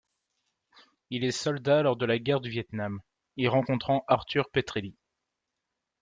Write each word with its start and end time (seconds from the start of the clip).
Il 1.11 1.23
est 1.23 1.29
soldat 1.31 1.83
lors 1.83 1.95
de 1.95 2.07
la 2.07 2.17
guerre 2.17 2.41
du 2.41 2.49
Vietnam, 2.49 3.01
y 3.37 3.47
rencontrant 3.47 4.03
Arthur 4.07 4.49
Petrelli. 4.49 4.95